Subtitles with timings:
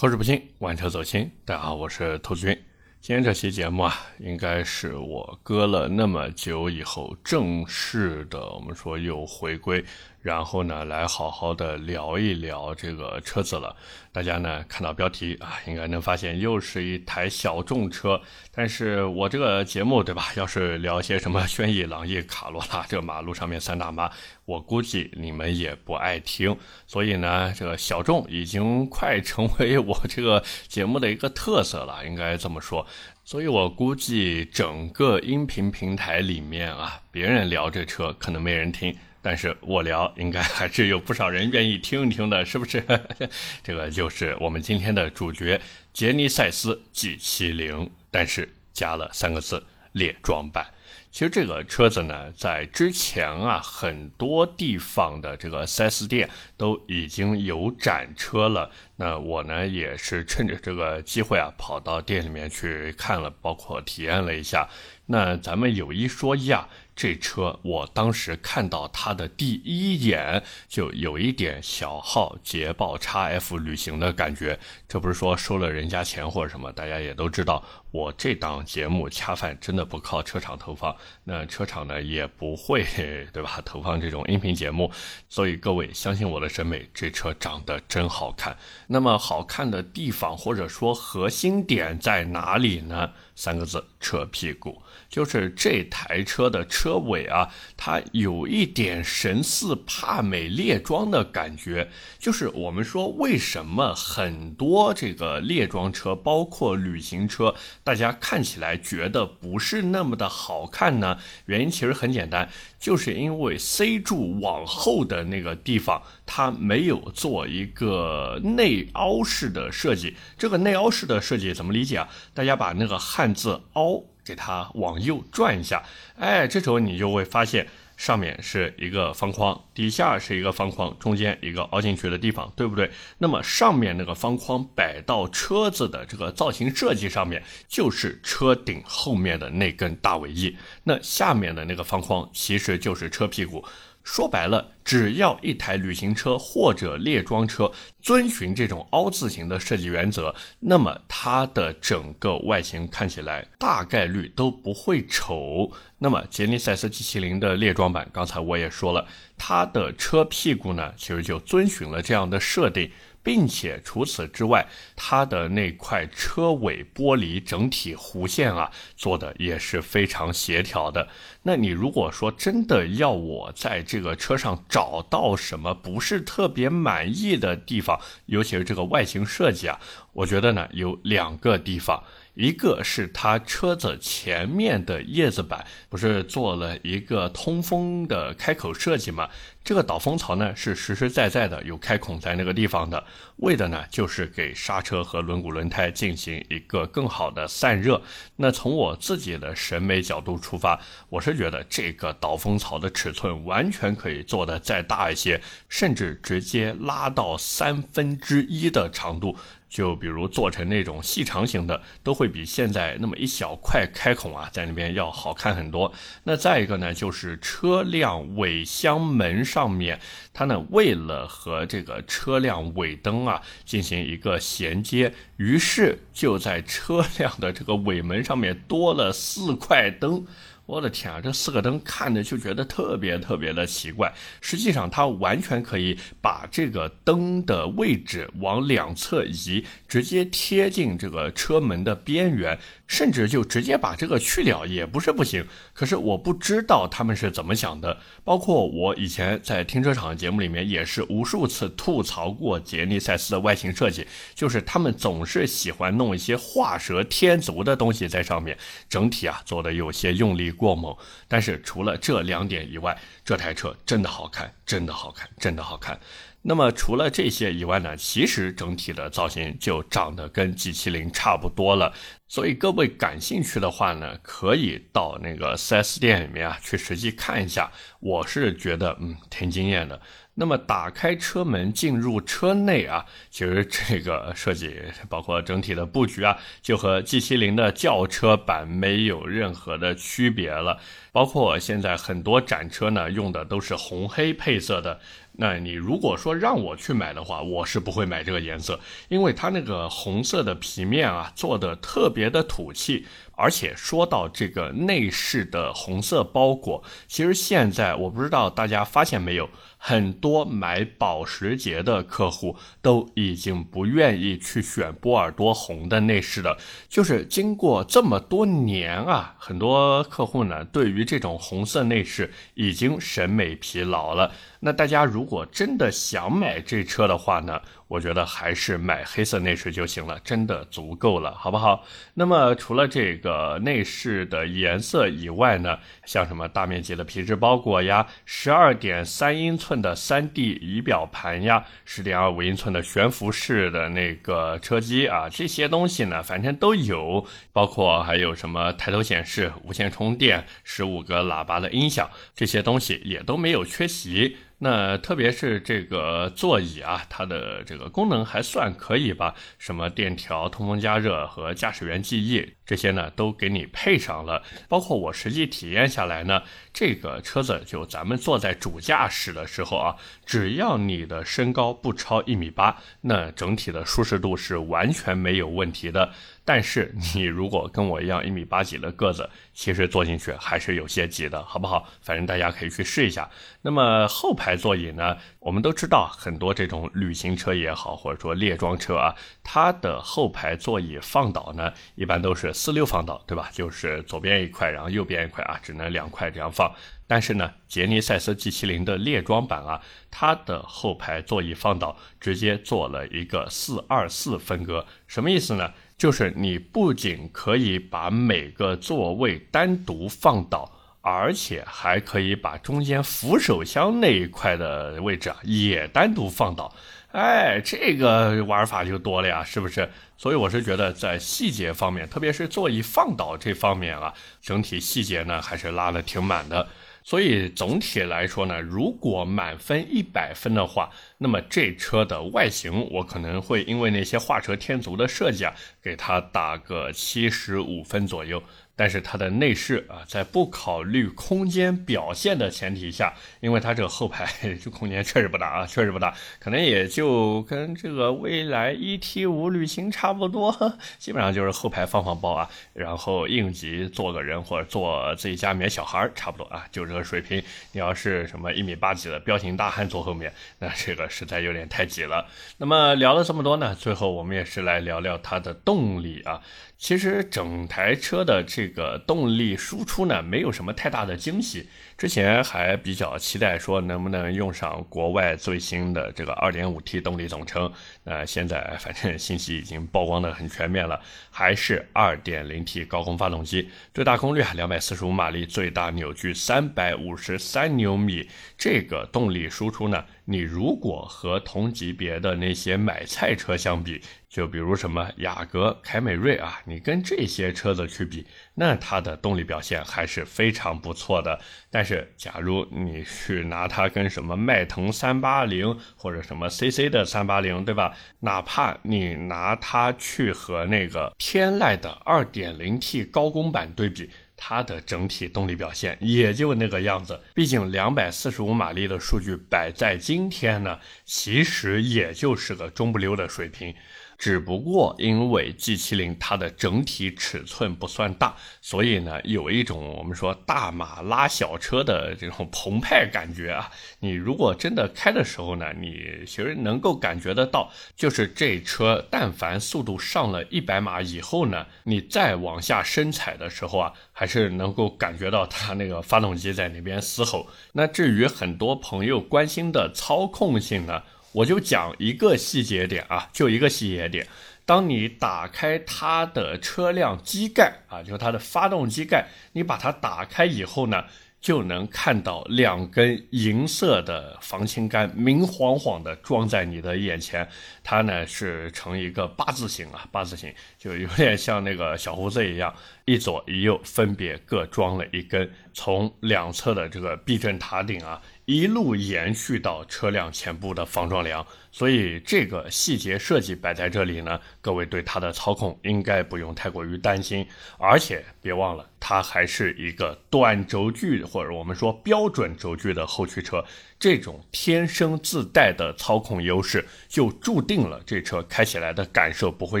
[0.00, 1.30] 口齿不清，玩车走心。
[1.44, 2.58] 大家好，我是投资君。
[3.02, 9.84] 今天这期节目啊，应该是我搁了那么久以后正式的，我们说又回归。
[10.22, 13.74] 然后呢，来好好的聊一聊这个车子了。
[14.12, 18.20] 大家呢看到标题啊，应该能发现又是一台小众车。
[18.52, 20.26] 但是我这个节目对吧？
[20.36, 24.10] 要是聊些什么轩逸、朗逸、卡罗拉，这马路上面三大妈，
[24.44, 26.56] 我估计你们也不爱听。
[26.86, 32.84] 所以呢，这个小众已经快成为我这个节目的一个特色了，应该这么说。
[33.24, 38.94] 所以我估计整个音频平台里面啊，别人聊这车可能没人听。
[39.22, 42.82] 但是我聊应该还是有不少人愿意听一听的，是不是？
[43.62, 45.60] 这个就是我们今天的主角
[45.92, 49.62] 杰尼赛斯 G70，但是加了三个字
[49.92, 50.66] 列装版。
[51.12, 58.70] 其实这个车子呢，在之前啊，很多地方的这个 4S 店都已经有展车了。
[58.94, 64.68] 那我呢，也是趁着这个机会啊，跑到店里面去看了，包括体验了一下。
[65.06, 66.68] 那咱们有一说一啊。
[67.00, 82.84] 这车我当时看到它的第一眼就有一点小号捷豹 x F 旅行的感觉，这不是说收了人家钱或者什么，大家也都知道，我这档节目恰饭真的不靠车厂投放，那车厂呢也不会
[83.32, 84.92] 对吧投放这种音频节目，
[85.30, 88.54] 所以各位相信我的审美，这车长得真好看。
[88.88, 93.12] 那么好看的地方或者说核心点在哪里呢？
[93.40, 94.82] 三个字：车屁股。
[95.08, 101.90] 就是这台车的车尾啊，它有一点神似帕美列装的感觉。
[102.18, 111.18] 就是我们说，为什么很多这个列装车，包括旅行车，大家看起来觉得不是那么的好看呢？
[111.46, 120.16] 原因其实很简单，就是因为 C 柱往后的那个地方，它没有做一个内凹式的设计。
[120.38, 122.08] 这个内凹式的设计怎么理解啊？
[122.32, 124.04] 大家把那个汉字“凹”。
[124.22, 125.82] 给它往右转一下，
[126.16, 132.92] 哎，这时候你就会发现上面是一个方框，底下是一个方框，中间一个凹进去的地方，对不对？
[133.18, 143.64] 那么上面那个方框摆到车子的这个造型设计上面，就是车顶后面的那根大尾翼，那下面的那个方框其实就是车屁股。
[144.12, 147.70] 说白了，只要一台旅行车或者列装车
[148.02, 155.70] 遵循这种凹字形的设计原则，那么它的整个外形看起来大概率都不会丑。
[155.98, 159.06] 那么杰尼赛斯 G70 的列装版，刚才我也说了，
[159.38, 162.90] 它的车屁股呢，其实就遵循了这样的设定。
[163.22, 164.66] 并且除此之外，
[164.96, 171.08] 它的那块车尾玻璃整体弧线啊，做的也是非常协调的。
[171.42, 179.78] 那你如果说真的要我在这个车上找到什么不是特别满意的地方，尤其是这个外形设计啊，
[180.12, 182.02] 我觉得呢有两个地方。
[182.40, 189.28] 一个是它车子前面的叶子板不是做了一个通风的开口设计吗？
[189.62, 193.04] 这个导风槽呢是实实在在的有开孔在那个地方的，
[193.36, 198.00] 为的呢就是给刹车和轮毂轮胎进行一个更好的散热。
[198.36, 200.80] 那从我自己的审美角度出发，
[201.10, 209.36] 我是觉得这个导风槽的尺寸完全可以做的再大一些，甚至直接拉到三分之一的长度。
[209.70, 215.90] 就比如做成那种细长型的，都会比现在那么一小块开孔啊，在那边要好看很多。
[216.24, 220.00] 那再一个呢，就是车辆尾箱门上面，
[220.34, 230.26] 它呢为了和这个车辆尾灯啊进行一个衔接，于是就在车辆的这个尾门上面多了四块灯。
[230.70, 234.12] 我的天啊，这四个灯看着就觉得特别特别的奇怪。
[234.40, 242.56] 实际上，它完全可以把这个灯的位置往两侧移，直接贴近这个车门的边缘。
[242.86, 247.96] 甚至就直接把这个去掉也不是不行，可是我不知道他们是怎么想的。
[248.24, 254.04] 包括我以前在停车场节目里面也是无数次吐槽过杰尼赛斯的外形设计，
[254.34, 258.58] 就是他们总是喜欢弄一些画蛇添足的东西在上面，
[258.88, 260.94] 整体啊做的有些用力过猛。
[261.26, 265.98] 但是除了这两点以外，这台车真的好看，真的好看，真的好看。
[266.42, 271.92] 那么除了这些以外呢，其实整体的造型就长得跟 G70 差不多了。
[272.28, 277.70] 所以各位感兴趣的话呢，可以到那个 4S 店里面啊去实际看一下。
[278.00, 280.00] 我是觉得嗯挺惊艳的。
[280.34, 284.74] 那么打开车门进入车内啊，其实这个设计
[285.08, 290.78] 包括整体的布局啊，就和 G70 的轿车版没有任何的区别了。
[291.12, 295.00] 包括现在很多展车呢，用的都是红黑配色的。
[295.32, 298.78] 那你如果说让我去买的话，我是不会买这个颜色，
[299.08, 303.06] 因为它那个红色的皮面啊，做的特别的土气。
[303.40, 309.48] 而且说到这个内饰的红色包裹，其实现在我不知道大家发现没有。
[309.82, 324.30] 很多买保时捷的客户都已经不愿意去选波尔多红的内饰了，就是经过这么多年啊，很多客户呢对于这种红色内饰已经审美疲劳了。
[324.60, 327.62] 那大家如果真的想买这车的话呢？
[327.90, 331.84] 我觉得还是买黑色内饰就行了，真的足够了，好不好？
[332.14, 354.36] 那么除了这个内饰的颜色以外呢，像什么大面积的皮质包裹呀，十二点三英寸的三 D 仪表盘呀，十点二五英寸的悬浮式的那个车机啊，这些东西呢，反正都有，包括还有什么抬头显示、无线充电、十五个喇叭的音响，这些东西也都没有缺席。
[354.62, 359.34] 那特别是这个座椅啊，它的这个功能还算可以吧？
[359.58, 364.42] 什么电调、通风、加热和驾驶员记忆这些呢，都给你配上了。
[364.68, 366.42] 包括我实际体验下来呢，
[366.74, 369.96] 这个车子就咱们坐在主驾驶的时候啊，
[370.26, 376.12] 只要你的身高不超一米八，那整体的舒适度是完全没有问题的。
[376.42, 381.88] 但是你如果跟我一样一米八几的个子，其实坐进去还是有些挤的，好不好？
[382.02, 383.30] 反正大家可以去试一下。
[383.62, 385.16] 那么后排排座椅呢？
[385.38, 389.14] 我们都知道，很多这种旅行车也好，或者说列装车啊，
[389.44, 393.48] 它的后排座椅放倒呢，一般都是四六放倒，对吧？
[393.52, 396.68] 就是左边一块，然后右边一块啊，只能两块这样放。
[397.06, 399.80] 但是呢，杰尼赛斯 G70 的列装版啊，
[400.10, 405.72] 它的后排座椅放倒直接做了一个四二四分割，什么意思呢？
[405.96, 416.74] 就是你不仅可以把每个座位单独放倒，而且还可以把中间扶手箱那一块的位置啊也单独放倒。
[417.12, 419.90] 哎，这个玩法就多了呀，是不是？
[420.16, 426.68] 所以我是觉得在细节方面，特别是座椅放倒这方面啊，整体细节呢还是拉的挺满的。
[427.02, 438.40] 所以总体来说呢，如果满分一百分的话，那么这车的外形我可能会因为那些画蛇添足的设计啊，给它打个七十五分左右。
[438.80, 444.26] 但是它的内饰啊，在不考虑空间表现的前提下，因为它这个后排
[444.64, 450.50] 这空间确实不大啊，确实不大，可能也就跟这个蔚来 ET 五旅行差不多，
[450.98, 457.42] 基本上就是后排放放包啊，然后应急坐个人或者坐自己家里面小孩差不多啊，就这个水平。
[457.72, 462.26] 你要是什么一米八几的彪形大汉坐后面，那这个实在有点太挤了。
[462.56, 466.40] 那么聊了这么多呢，最后我们也是来聊聊它的动力啊。
[466.80, 471.68] 其实整台车的这个动力输出呢，没有什么太大的惊喜。
[472.00, 477.70] 之前还比较期待说能不能用上国外最新的这个 2.5T 动力总成，
[478.04, 480.98] 呃，现在 反正信息已经曝光的很全面了，
[481.30, 488.26] 还是 2.0T 高功发动机，最大功率啊245马力，最大扭矩353牛米。
[488.56, 498.26] 这个动力输出呢，你如果和同级别的那些买菜车相比，就比如什么雅阁、凯美瑞啊，你跟这些车子去比，
[498.60, 501.40] 那它的动力表现还是非常不错的。
[501.70, 507.96] 但是，假如你去拿它跟什么迈腾三八零或者什么 CC 的三八零，对吧？
[508.20, 517.18] 哪怕你拿它去和那个天籁的二点零 T 高功版对比，它的整体动力表现也就那个样子。
[517.34, 523.74] 毕竟两百四十五马力的数据摆在今天呢，其实也就是个中不溜的水平。
[524.20, 533.70] 只不过因为 G70 它的整体尺寸不算大，所以呢有一种我们说大马拉小车的这种澎湃感觉啊。
[534.00, 547.48] 你如果真的开的时候呢，你其实能够感觉得到，就是这车但凡速度上了一百码以后呢，你再往下深踩的时候啊，还是能够感觉到它那个发动机在那边嘶吼。
[547.72, 551.02] 那至于很多朋友关心的操控性呢？
[551.32, 554.26] 我就讲一个细节点啊，就一个细节点。
[554.66, 561.04] 当你打开它的车辆机盖啊，就是它的发动机盖，你把它打开以后呢，
[561.40, 567.48] 就能看到两根银色的防倾杆明晃晃的装在你的眼前。
[567.82, 572.72] 它呢是成一个八字形啊，八字形就有点像那个小胡子一样，
[573.06, 578.20] 一左一右分别各装了一根，从两侧的这个避震塔顶啊。
[578.46, 581.46] 一路延续到车辆前部的防撞梁。
[581.70, 587.46] 所以这个细节设计摆在这里呢，各位对它的操控应该不用太过于担心。
[587.78, 593.64] 而且别忘了，它还是一个短轴距或者我们说标准轴距的后驱车，
[594.00, 599.80] 这种天生自带的操控优势，就注定了这车开起来的感受不会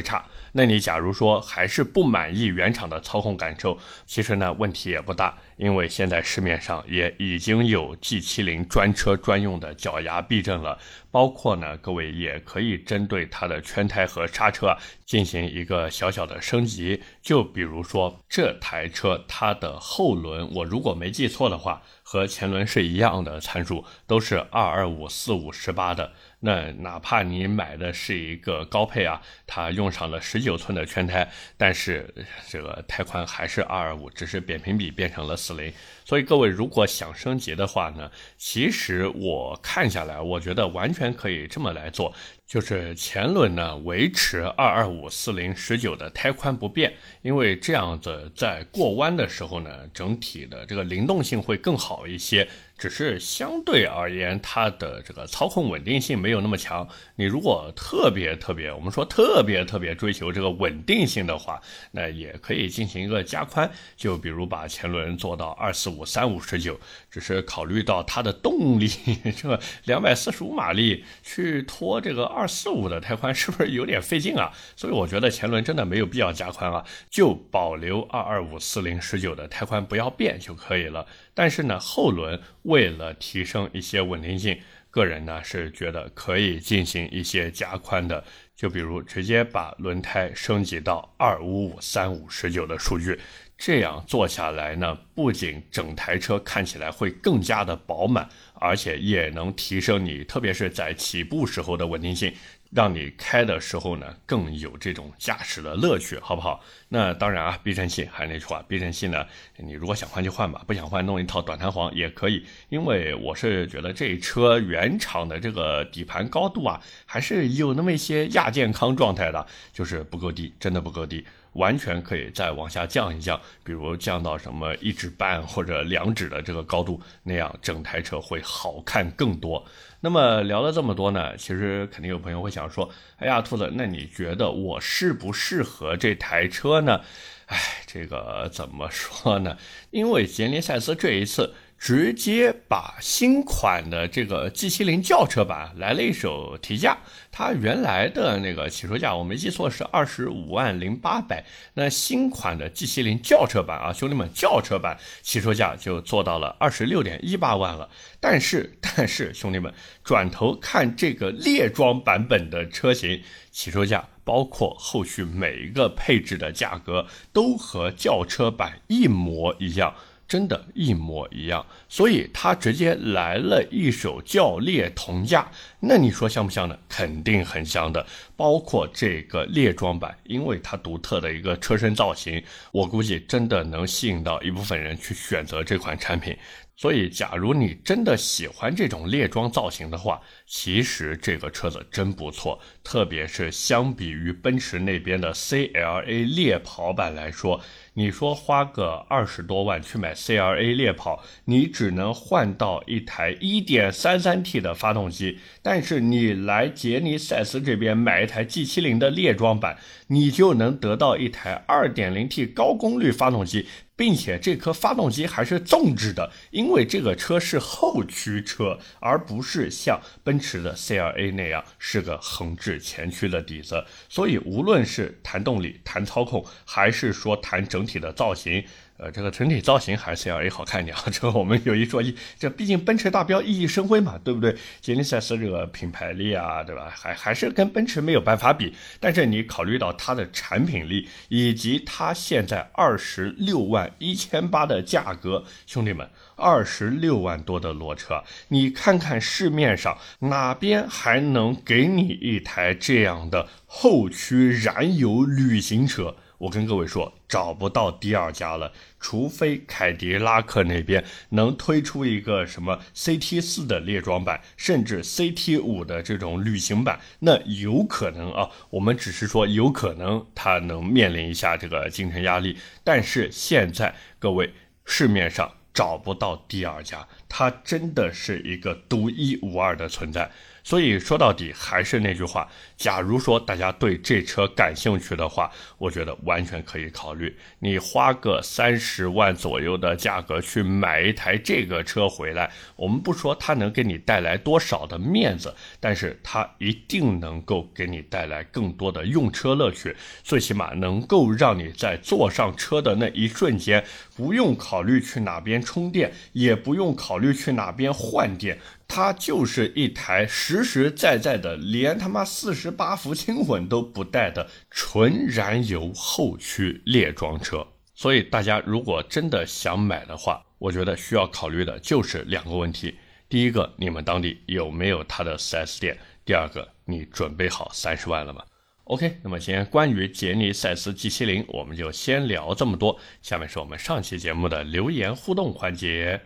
[0.00, 0.24] 差。
[0.52, 10.78] 那你假如说还是不满意原厂的操控感受，其实呢问题也不大，因为现在市面上也已经有 G70 专车专用的脚牙避震了，
[11.10, 14.74] 包括呢各位也可以针对它的圈胎和刹车
[15.04, 26.10] 进行一个小小的升级，就比如说这台车它的后轮，我如果没记错的话，和前轮是一样的参数，都是二二五四五十八的。
[26.42, 32.12] 那哪怕你买的是一个高配啊，它用上了十九寸的圈胎，但是
[32.48, 35.72] 这个胎宽还是二二五，只是扁平比变成了零。
[36.10, 42.12] 所以各位如果想升级的话呢，其实我看下来，我觉得完全可以这么来做。
[42.48, 52.48] 就是前轮呢维持二二五四零十九的胎宽不变，因为这样子在过弯的时候呢，整体的这个灵动性会更好一些。
[52.76, 56.88] 只是相对而言，它的这个操控稳定性没有那么强。
[57.14, 61.60] 你如果特别特别，我们说特别特别追求这个稳定性的话，
[61.92, 66.78] 那也可以进行一个加宽，就比如把前轮做到二四五三五十九。
[67.10, 68.88] 只是考虑到它的动力，
[69.36, 74.52] 这个两百四十五马力去拖这个二四五的胎宽，是不是有点费劲啊？
[74.76, 81.06] 所以我觉得前轮真的没有必要加宽啊，就保留二二五四零十九的胎宽不要变就可以了。
[81.34, 88.22] 但是呢，后轮为了提升一些稳定性，个人呢是觉得可以进行一些加宽的，
[88.54, 93.18] 就比如直接把轮胎升级到二五五三五十九的数据，
[93.62, 102.32] 这样做下来呢，不仅整台车看起来会更加的饱满，而且也能提升你，特别是在起步时候的稳定性。
[102.72, 106.64] 让你开的时候呢，更有这种驾驶的乐趣，好不好？
[106.88, 109.26] 那当然啊，避震器还是那句话，避震器呢，
[109.58, 112.46] 你如果想换就换吧，不想换弄一套短弹簧也可以。
[112.70, 121.26] 因为我是觉得这车原厂的这个底盘高度啊，还是有那么一些亚健康状态的，就是不够低，真的不够低。
[121.54, 129.64] 完全可以再往下降一降，比如降到什么一指半或者两指的这个高度，那样整台车会好看更多。
[130.00, 132.88] 那么聊了这么多呢，其实肯定有朋友会想说
[133.18, 137.00] ：“哎呀，兔子，那你觉得我适不适合这台车呢？”
[137.46, 139.56] 哎，这个怎么说呢？
[139.90, 141.54] 因为杰尼赛斯这一次。
[141.80, 146.98] 直接把新款的这个 G70 轿车版来了一手提价，
[147.32, 157.88] 它原来的那个起售价我没记错是二十五万零八百，那新款的 G70 轿车版啊，兄弟们，轿车版起售价就做到了二十六点一八万了。
[158.20, 159.72] 但是，但是兄弟们，
[160.04, 169.94] 转头看这个列装版本的车型起售价，包括后续每一个配置的价格，都和轿车版一模一样。
[170.30, 176.78] 真的，一模一样，所以他直接来了一手教列同价，那你说像不像呢？
[176.88, 178.06] 肯定很像的。
[178.36, 186.36] 包括这个列装版，因为它独特的一个车身造型，我估计真的能吸引到一部分人去选择这款产品。
[186.76, 192.58] 所以，假如你真的喜欢这种列装造型的话，其实这个车子真不错。
[192.82, 197.60] 特别是相比于奔驰那边的 CLA 猎跑版来说，
[197.94, 205.38] 你说花个二十多万去买 C R A 猎跑，你只能换到一台 1.33T 的发动机。
[205.62, 213.66] 但是你来杰尼赛斯这边买一台 G70 的猎装版，你就能得到一台 2.0T 高功率发动机。
[214.00, 223.84] 并且这颗发动机还是纵置的，因为这个车是后驱车，而不是像奔驰的 CLA 那样是个横置前驱的底子。
[224.08, 228.64] 所以无论是谈动力、谈操控，还是说谈整体的造型。
[229.02, 231.04] 呃，这个整体造型还是 CLA 好看一点啊。
[231.10, 234.54] 这个我们有一说一，这毕竟奔驰大标熠熠生辉嘛，对不对？
[234.82, 236.92] 杰尼赛斯这个品牌力啊，对吧？
[236.94, 238.74] 还还是跟奔驰没有办法比。
[239.00, 256.16] 但是你考虑到它的产品力，以及它现在二十六万一千八的价格，兄弟们，二十六万多的裸车，你看看市面上哪边还能给你一台这样的后驱燃油旅行车？
[256.40, 268.48] 我跟各位说，找不到第二家了，除非凯迪拉克那边能推出一个什么 CT 四的列装版，甚至 CT 五的这种旅行版，那有可能啊。
[268.70, 274.54] 我们只是说有可能它能面临一下这个竞争压力，但是现在各位
[274.86, 280.30] 市面上找不到第二家，它真的是一个独一无二的存在。
[280.62, 287.36] 所以说到底还是那句话，假如说大家对这车感兴趣的话，我觉得完全可以考虑。
[287.58, 303.84] 你花个三十万左右的价格去买一台这个车回来，我们不说它能给你带来多少的面子，但是它一定能够给你带来更多的用车乐趣，最起码能够让你在坐上车的那一瞬间，
[304.16, 308.58] 不用考虑去哪边充电，也不用考虑去哪边换电。
[308.92, 317.64] 它就是一台实实在在的，连他妈四十八伏轻混都不带的纯燃油后驱列装车。
[317.94, 322.96] 所以大家如果真的想买的话，我觉得需要考虑的就是两个问题：
[323.28, 325.94] 第一个，你们当地有没有它的 4S 店；
[326.24, 328.42] 第二个，你准备好三十万了吗
[328.84, 332.98] ？OK，那么今天关于杰尼赛斯 G70，我们就先聊这么多。
[333.22, 336.20] 下面是我们上期节目的留言互动环节。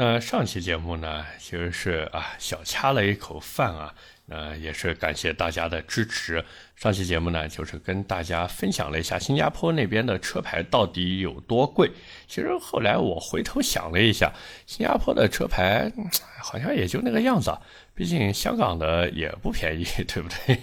[0.00, 3.92] 那上期节目呢，其实是啊小掐了一口饭啊，
[4.26, 6.44] 那也是感谢大家的支持。
[6.76, 11.90] 上期节目呢，就是跟大家分享了一下新加坡那边的车牌到底有多贵。
[12.28, 14.32] 其实后来我回头想了一下，
[14.66, 15.92] 新加坡的车牌
[16.40, 17.50] 好像也就那个样子。
[17.98, 20.56] 毕竟香港的也不便宜， 对不对？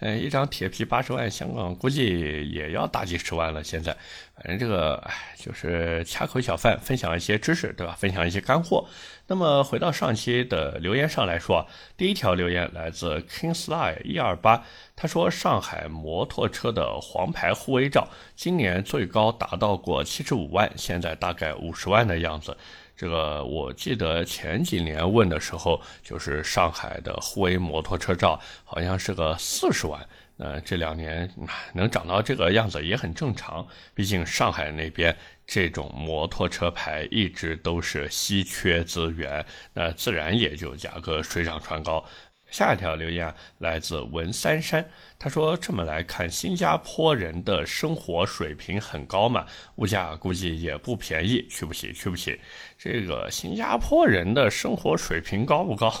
[0.00, 3.62] 嗯，一张铁皮八十万，香港估计也要大几十万了。
[3.62, 3.96] 现在，
[4.34, 7.94] 反正这个哎，就是掐口小饭，分享一些知识，对吧？
[7.96, 8.88] 分享一些干货。
[9.28, 11.64] 那么回到上期的留言上来说，
[11.96, 14.64] 第一条留言来自 Kingsley 一二八，
[14.96, 22.56] 他说上海摩托车的黄牌护卫照今年最高达到过七十五万，现在大概五十万的样子。
[22.98, 30.04] 这个我记得前几年问的时候，就是上海的护卫摩托车照好像是个四十万。
[30.36, 31.30] 那这两年
[31.74, 33.64] 能涨到这个样子也很正常，
[33.94, 42.04] 毕竟上海那边这种摩托车牌一直都是稀缺资源，那自然也就价格水涨船高。
[42.50, 44.84] 下一条留言来自文三山。
[45.20, 49.44] 他说：“这么来看，新加坡人的生活水平很高嘛，
[49.74, 52.38] 物价估计也不便宜，去不起，去不起。
[52.78, 55.92] 这个新加坡人的生活水平高不高？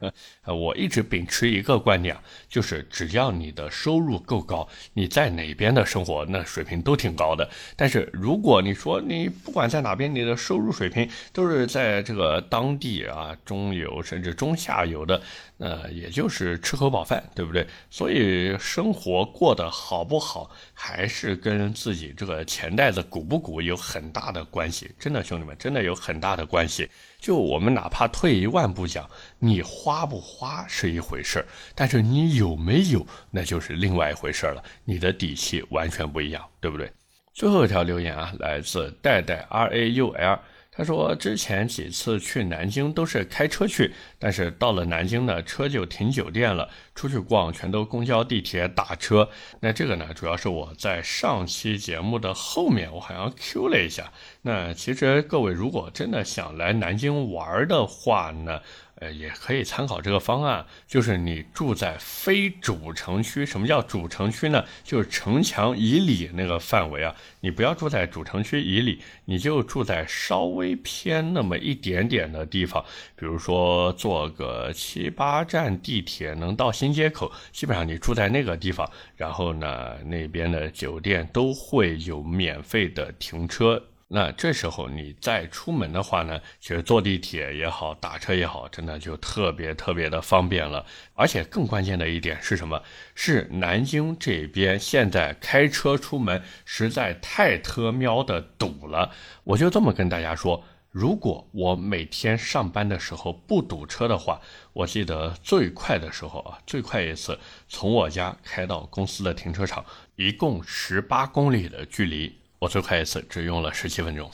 [0.48, 2.16] 我一直秉持一个观点，
[2.48, 7.46] 就是只要你的收入够高，你在哪边的生活那水平都挺高的。
[7.76, 15.20] 但是如果你说你不管在哪边，你的收入水平都是在这个当地啊中游甚至中下游的，
[15.58, 17.66] 那也就是吃口饱饭，对不对？
[17.90, 24.90] 所以。”生活过得好不好，还是跟自己这个钱袋子鼓不鼓有很大的关系。
[24.98, 26.88] 真的，兄弟们，真的有很大的关系。
[27.18, 34.62] 就我们哪怕退一万步讲，你花不花是一回事儿，但是你有没有，那就是另外一回事儿了。
[34.84, 36.92] 你的底气完全不一样，对不对？
[37.32, 40.38] 最后一条留言啊，来自代代 R A U L。
[40.76, 49.26] 他说，之前几次去南京都是开车去，但是到了南京呢，车就停酒店了，出去逛全都公交、地铁打车。
[49.60, 54.12] 那这个呢，主要是我在上期节目的后面，我好像 Q 了一下。
[54.42, 58.60] 那其实各位如果真的想来南京玩的话呢？
[58.98, 63.44] 呃，也可以参考这个方案，就是你住在非主城区。
[63.44, 64.64] 什么叫主城区呢？
[64.82, 67.14] 就是城墙以里那个范围啊。
[67.40, 72.82] 你不要住在主城区以里，你就住在稍微偏那么一点点的地方。
[73.14, 83.82] 比如说坐个七八站地铁能到新街口，基本上你住在那个地方，然后呢，那边的酒店都会有免费的停车。
[84.08, 90.86] 那这时候你再出门的话呢，其实坐地铁也好，打车也好，真的就特别特别的方便了。
[91.14, 92.80] 而且更关键的一点是什么？
[93.16, 99.10] 是南京这边现在开车出门实在太特喵的堵了。
[99.42, 104.40] 我就这么跟大家说，如果我每天上班的时候不堵车的话，
[104.72, 112.38] 我记得最快的时候啊，最快一次从我家开到公司的停车场，一共十八公里的距离。
[112.66, 114.28] 我最快一次只用了十七分钟，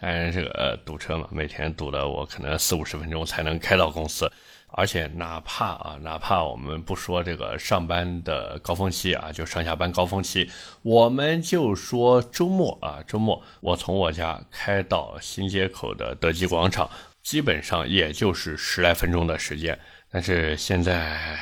[0.00, 4.28] 当然这个堵车嘛，每天堵的我可能四五十分钟才能开到公司，
[4.72, 10.50] 而且哪怕啊，哪怕我们不说这个上班的高峰期啊，就上下班高峰期，
[10.82, 16.90] 我们就说周末啊，周末我从我家开到新街口的德基广场，
[17.22, 19.78] 基本上也就是十来分钟的时间，
[20.10, 21.38] 但是现在。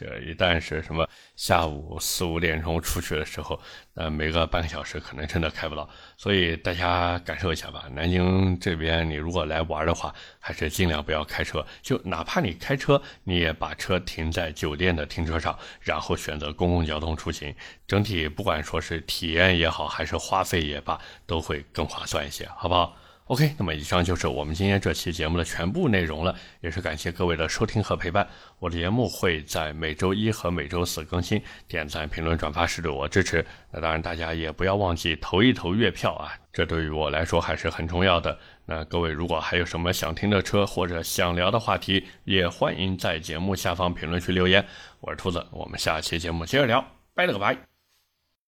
[0.00, 1.04] 这一旦是什么
[1.38, 3.60] 下午四五点钟出去的时候，
[3.94, 5.88] 呃没个半个小时可能真的开不到。
[6.16, 7.84] 所以大家感受一下吧。
[7.92, 11.64] 南京这边，你如果来玩的话，还是尽量不要开车。
[11.80, 17.54] 就哪怕你开车，你也把车停在酒店的停车场，然后选择公共交通出行。
[17.86, 22.96] 整体不管说是体验也好，还是花费也罢，都会更划算一些，好不好
[23.28, 28.26] ？OK，那么以上就是我们今天这期节目的全部内容了，也是感谢各位的收听和陪伴。
[28.58, 33.44] 我的节目会在每周一和每周四更新，点赞、评论、转发是对我支持。
[33.70, 38.38] 那当然，大家也不要忘记投一投月票啊，这对于我来说还是很重要的。
[38.64, 44.64] 那各位如果还有什么想听的车或者想聊的话题，也欢迎在节目下方评论区留言。
[45.00, 46.82] 我是兔子，我们下期节目接着聊，
[47.14, 47.67] 拜了个拜。